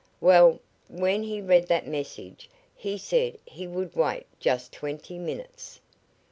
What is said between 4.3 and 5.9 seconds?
just twenty minutes.